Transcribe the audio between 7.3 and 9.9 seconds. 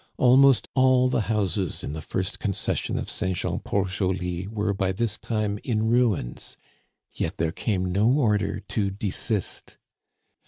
there came no order to desist.